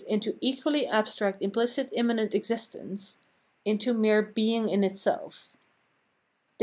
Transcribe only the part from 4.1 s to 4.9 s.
being in